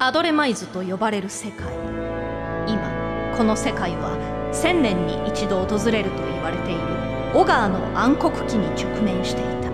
[0.00, 1.66] アドレマイズと呼ばれる世界。
[2.68, 4.16] 今この世界は
[4.52, 6.80] 千年に一度訪れると言われている
[7.34, 9.72] オガーの暗黒期に直面していた。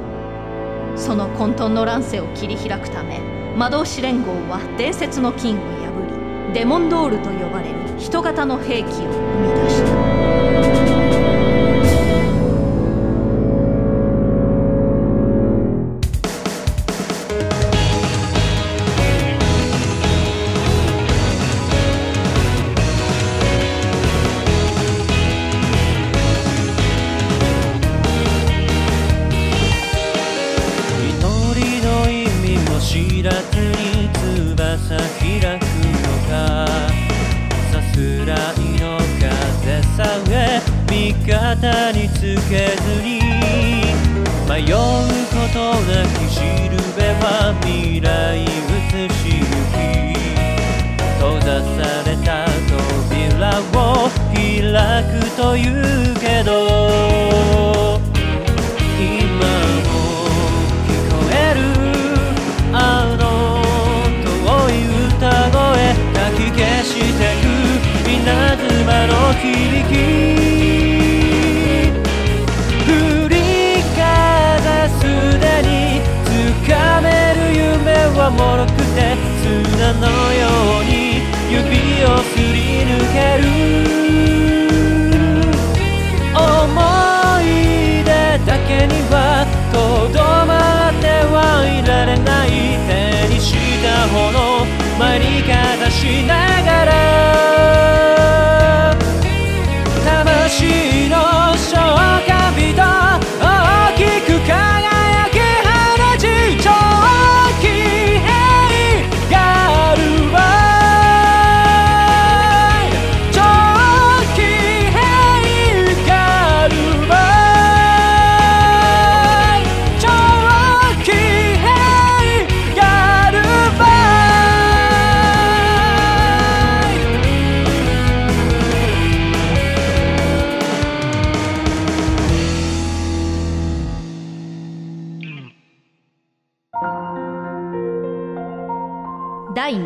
[0.96, 3.20] その混沌の乱世を切り開くため
[3.54, 9.02] 魔導士連合は伝説の金を破りデモンドールと呼ばれる人型の兵器を生
[9.40, 9.93] み出した。
[44.72, 44.76] う
[45.28, 48.46] ことなくしるべは未来映
[49.10, 49.84] し行き。
[51.18, 54.40] 閉ざされた扉を開
[55.04, 57.33] くというけど。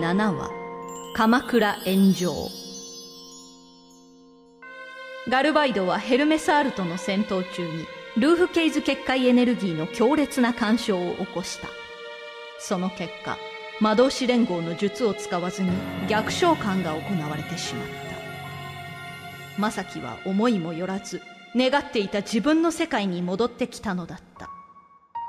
[0.09, 0.51] 7話
[1.15, 2.33] 鎌倉炎上。
[5.29, 7.85] ガルバイドはヘルメスアルトの戦闘中に
[8.17, 11.69] ルーフケイズ結界エネルギーの強烈な干渉を起こした。
[12.59, 13.37] その結果
[13.81, 15.69] 魔導士連合の術を使わずに
[16.09, 17.87] 逆召喚が行われてしまっ
[19.59, 19.61] た。
[19.61, 21.21] 正樹は思いもよらず
[21.55, 24.49] 願っていた自分の世界に戻ってきたのだった。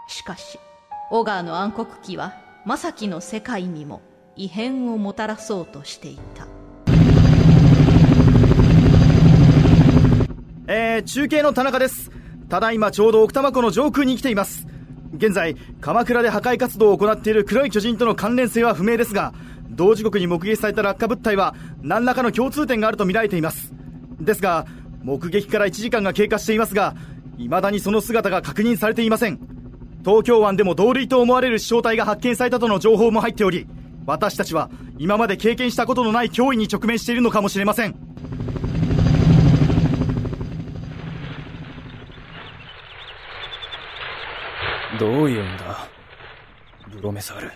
[0.08, 0.58] しかし
[1.12, 4.02] オガーの暗黒期は正樹の世界にも
[4.40, 6.48] 異変をもたらそうとしていた
[10.66, 12.12] えー、中継の田中です。
[12.48, 14.68] ただいまちょうど奥多摩湖の上空に来ています。
[15.16, 19.34] 現在、鎌倉で破壊活動を行っている黒い巨人との関連性は不明ですが、
[19.72, 23.74] 同時刻に目撃された落下物体は何らかの共通点があると見られています。
[24.22, 24.68] ですが、
[25.02, 26.96] 目撃から1時間が経過していますが、
[27.38, 29.40] 未だにその姿が確認されていません。
[30.06, 33.68] 東京湾でも同類と思われる飛翔体が発見されたとの情報も入っており、
[34.10, 37.94] 私たちは今まで経験したことのない脅威に直面しているのかもしれません。
[45.00, 45.88] どういうんだ？
[46.92, 47.52] ブロメサー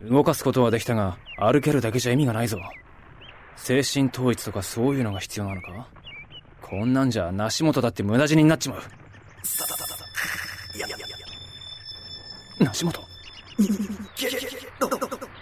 [0.00, 0.08] ル。
[0.08, 2.58] 動かすことはできたが歩けるだけじゃ意味がないぞ。
[3.56, 5.88] 精神統一とかそういうのが必要なのか？
[6.62, 8.82] こんなんじゃ梨本だって無駄死にになっちまう。
[12.60, 13.00] 梨本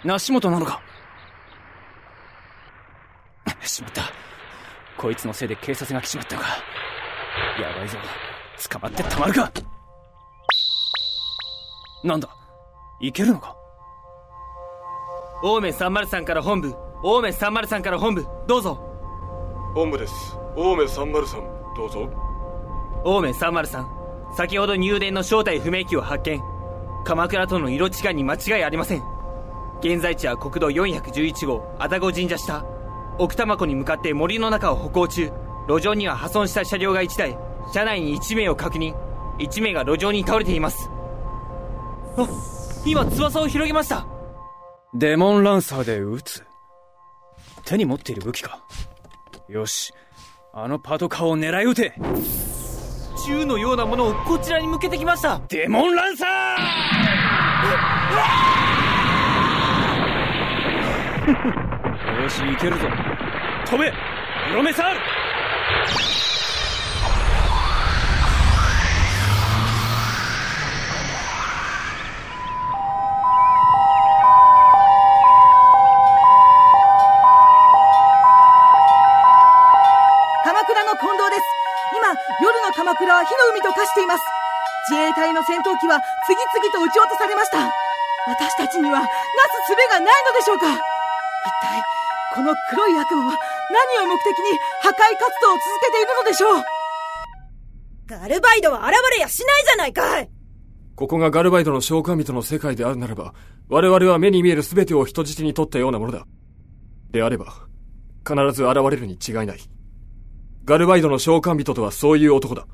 [0.03, 0.81] 梨本なのか？
[3.61, 4.03] しまった。
[4.97, 6.47] こいつのせいで警察が来ちまったのか。
[7.61, 7.97] やばいぞ。
[8.69, 9.51] 捕まってたまるか。
[12.03, 12.29] なんだ？
[13.01, 13.55] いけるのか？
[15.43, 16.73] オーメン303から本部。
[17.03, 18.25] オーメン303から本部。
[18.47, 18.75] どうぞ。
[19.75, 20.13] 本部です。
[20.57, 22.09] 青梅303どうぞ。
[23.03, 23.85] オーメン303
[24.35, 26.41] 先ほど入電の正体不明機を発見。
[27.05, 29.03] 鎌倉との色違いに間違いありません
[29.81, 32.65] 現在地は国道411号愛宕神社下。
[33.17, 35.31] 奥多摩湖に向かって森の中を歩行中。
[35.67, 37.37] 路上には破損した車両が1台。
[37.73, 38.93] 車内に1名を確認。
[39.37, 40.89] 1名が路上に倒れています。
[42.17, 42.27] あ
[42.85, 44.05] 今翼を広げました。
[44.93, 46.43] デモンランサーで撃つ。
[47.63, 48.59] 手に持っている武器か。
[49.47, 49.93] よし。
[50.53, 51.93] あのパトカーを狙い撃て。
[53.25, 55.39] 銃のようなものをこちらに向けてきました。
[55.47, 58.58] デモンランサー
[61.29, 61.35] よ
[62.27, 62.87] し行けるぞ。
[63.65, 63.93] 飛べ
[64.49, 64.99] ブロメサール
[80.43, 81.43] 鎌倉の近藤です。
[82.01, 84.23] 今夜の鎌倉は火の海と化しています。
[84.89, 87.71] 自衛隊の戦闘機は次々と撃ち落とされました。
[88.27, 89.11] 私たちにはなす
[89.69, 90.88] 術がないのでしょうか。
[91.61, 91.83] 体
[92.35, 93.37] この黒い悪魔は
[93.97, 96.63] 何を目的に破壊活動を続けているのでしょう？
[98.07, 100.29] ガルバイドは現れやしないじゃないかい
[100.95, 103.33] ここがガルバイドの召喚人の世界であるならば、
[103.69, 106.25] 我々は目に見える全てを人質に取ったようなものだ。
[107.11, 107.45] であれば、
[108.27, 109.59] 必ず現れるに違いない。
[110.65, 112.67] ガルバイドの召喚人とはそういう男だ。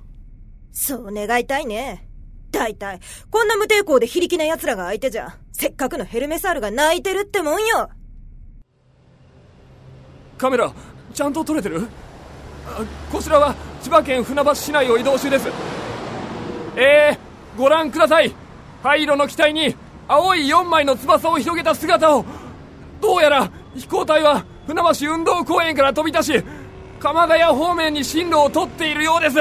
[0.72, 2.10] そう願いたいね。
[2.50, 7.90] 大体、こんな無抵抗で非力な奴らが相手じゃ、せっかくのヘルメサールが泣いてるってもんよ。
[10.38, 10.74] カメラ、
[11.14, 11.88] ちゃんと撮れてる？
[12.68, 15.48] あこちらは千葉県船橋市内を移動中です。
[16.76, 18.34] えー、ご覧ください。
[18.84, 19.76] 灰色の機体に
[20.08, 22.26] 青い4枚の翼を広げた姿を。
[23.02, 26.44] どうやら飛行隊は船橋運動公園から飛び出し、
[27.00, 29.38] 鎌ヶ谷方面に進路を取っているようです。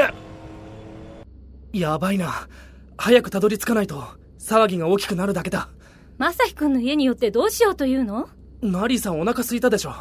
[1.73, 2.46] やばいな。
[2.96, 4.05] 早くたどり着かないと、
[4.38, 5.69] 騒ぎが大きくなるだけだ。
[6.19, 8.29] まさひくんの家によってどうしようというの？
[8.62, 9.94] ナリーさんお腹空いたでしょ。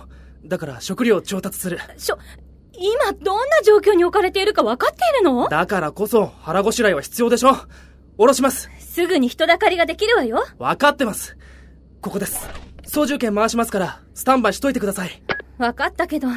[0.46, 1.80] だから食料調達する。
[1.98, 2.18] しょ、
[2.74, 5.48] 今どんな状況に置かれているか分かっているの？
[5.50, 7.54] だからこそ腹ごしらえは必要でしょ。
[8.18, 8.70] 下ろします。
[8.80, 10.44] すぐに人だかりができるわよ。
[10.60, 11.38] 分かってます。
[12.02, 12.48] ここです。
[12.86, 15.24] 操縦権回しますから、スタンバイしといてください。
[15.58, 16.28] 分かったけど、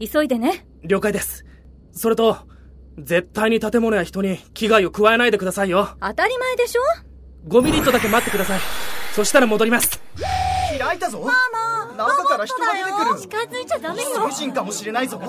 [0.00, 0.66] 急いでね。
[0.84, 1.44] 了解です。
[1.92, 2.38] それと、
[2.96, 5.96] 絶対に建物や人に危害を加えないでくださいよ。
[6.00, 6.82] 当たり前でしょ
[7.48, 8.60] ？5ミリットだけ待ってください。
[9.12, 10.00] そしたら戻ります。
[10.78, 14.30] 開いたぞママ中から人が出てくる近づいちゃダメよ。
[14.30, 15.26] 囚人かもしれないぞす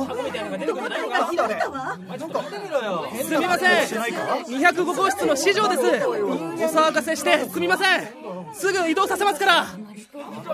[3.38, 3.88] みません。
[3.88, 5.82] 205号室の市場です。
[6.08, 8.08] お騒がせしてすみません。
[8.54, 9.66] すぐ移動させますから。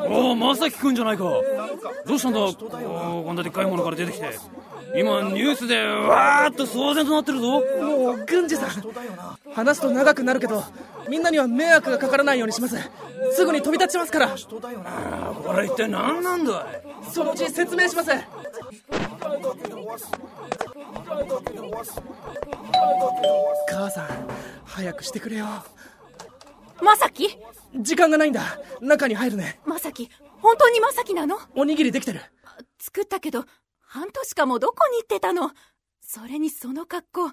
[0.08, 1.24] おおまさきくんじゃないか
[2.06, 2.40] どうしたんだ？
[2.42, 4.38] おーこんなでっかいものから出てきて
[4.98, 8.70] 今ニュースでわーっと騒然となってるぞもう、郡司さん。
[9.54, 10.64] 話すと長くなるけど、
[11.10, 12.78] みんなには迷惑がかからないようにします。
[13.34, 14.30] すぐに飛び立ちますから。
[14.30, 14.36] こ
[15.54, 16.68] れ一体何なんだ
[17.06, 17.12] い？
[17.12, 18.12] そのうち説明します。
[23.70, 24.08] 母さん、
[24.66, 25.46] 早くしてくれよ。
[26.82, 27.38] まさき
[27.76, 28.60] 時間がないんだ。
[28.82, 29.60] 中に入るね。
[29.66, 30.10] まさき、
[30.42, 31.40] 本当にまさきなの？
[31.56, 32.22] おにぎりできてる。
[32.80, 33.46] 作ったけど、
[33.82, 35.52] 半年間もどこに行ってたの？
[36.02, 37.32] それにその格好、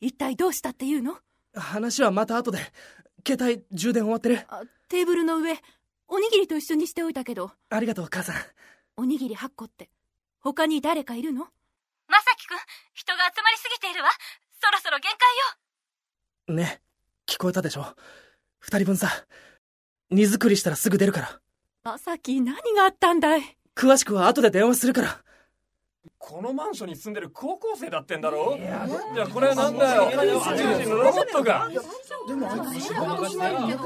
[0.00, 1.16] 一体どうしたっていうの？
[1.54, 2.58] 話はまた後で。
[3.26, 4.40] 携帯充電終わってる。
[4.48, 5.54] あテーブルの上、
[6.08, 8.36] おにぎりと一緒にしておいたけど、ありがとう、母さん。
[8.96, 9.90] おにぎり8個って、
[10.40, 11.40] 他に誰かいるの？
[12.08, 12.58] まさきくん、
[12.94, 14.08] 人が集まりすぎているわ。
[14.62, 15.12] そろそろ限
[16.48, 16.64] 界よ。
[16.64, 16.80] ね、
[17.26, 17.94] 聞こえたでしょ？
[18.60, 19.10] 二人分さ。
[20.10, 21.40] 荷造りしたらすぐ出るから。
[21.82, 23.42] まさき、何があったんだい？
[23.74, 25.18] 詳しくは後で電話するから。
[26.18, 28.58] このマンションに住んでる高校生だってんだろ？
[28.58, 30.08] じゃあこれはなんだよ？
[30.08, 30.18] 宇宙
[30.82, 31.70] 人のロボットか
[32.28, 33.80] でもあいつ仕事しないのになん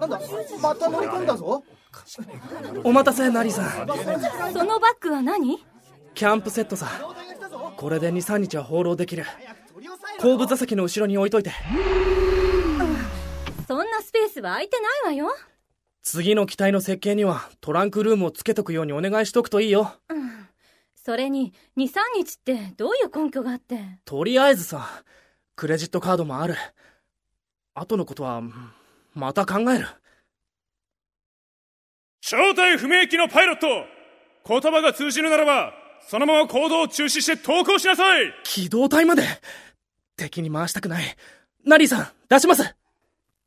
[0.00, 0.08] だ
[0.60, 1.62] また乗り込んだぞ
[2.84, 3.88] お待たせ、ナリーさん。
[4.52, 5.58] そのバッグは何
[6.14, 6.88] キャンプセットさ。
[7.76, 9.24] これで2、3日は放浪できる。
[10.20, 11.52] 後部座席の後ろに置いといて。
[13.66, 15.34] そんなスペースは空いてないわよ。
[16.02, 19.92] 次の機体の設計にはトランクルームをつけとくようにお願いしとくといいよ。
[20.94, 23.78] それに、2、3日ってどういう根拠があって？
[24.04, 25.04] とりあえずさ、
[25.56, 26.56] クレジットカードもある。
[27.74, 28.42] 後のことは、
[29.14, 29.86] また考える。
[32.20, 33.66] 正体不明機のパイロット
[34.46, 35.72] 言葉が通じるならば、
[36.06, 39.22] そのまま行動を中止して投降しなさい機動隊まで
[40.18, 41.16] 敵に回したくない。
[41.64, 42.74] ナリーさん、出します。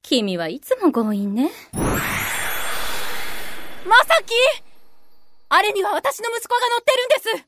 [0.01, 1.51] 君はいつも強引ね。
[1.73, 1.81] ま
[3.97, 4.33] さき
[5.49, 7.47] あれには私の息子が乗ってるんです。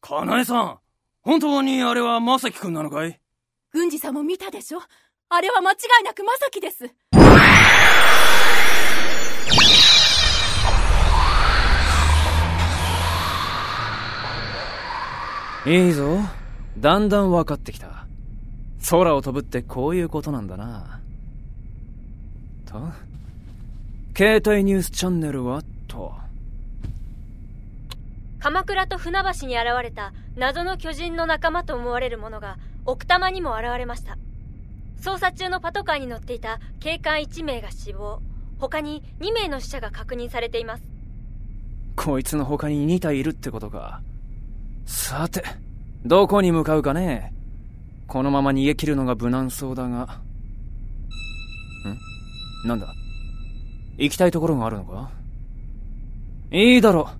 [0.00, 0.78] かなえさん
[1.22, 3.18] 本当にあれはまさきくんなのかい？
[3.72, 4.80] 郡司さんも見たでしょ？
[5.28, 6.84] あれは間違いなくまさきです。
[15.66, 16.18] いいぞ。
[16.78, 18.05] だんだん分かってきた
[18.88, 21.00] 空を飛ぶってこういうことなんだな。
[22.66, 22.80] と
[24.16, 26.14] 携帯ニュースチャンネルはと。
[28.38, 34.18] 鎌倉と船橋に現れた謎の巨人の仲間と思われる者が奥多摩にも現れました。
[35.00, 38.20] 捜査中のパトカーに乗っていた警官1名が死亡。
[38.58, 40.82] 他に2名の死者が確認されています。
[41.96, 44.00] こいつの他に2体いるってことか。
[44.86, 45.42] さて
[46.04, 47.35] どこに向かうかね
[48.06, 50.20] このまま逃げ切るのが無難そうだが。
[52.64, 52.68] ん？
[52.68, 52.94] なんだ？
[53.98, 55.10] 行きたいところがあるのか？
[56.52, 57.10] いいだろ。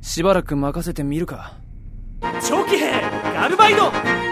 [0.00, 1.54] しばらく任せてみるか。
[2.42, 2.90] 長騎兵
[3.34, 4.29] ガルバイド。